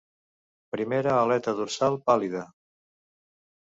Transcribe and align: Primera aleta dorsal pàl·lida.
Primera 0.77 1.13
aleta 1.25 1.55
dorsal 1.61 2.01
pàl·lida. 2.09 2.47